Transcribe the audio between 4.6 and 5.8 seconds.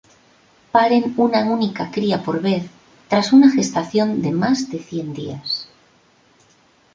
de cien días.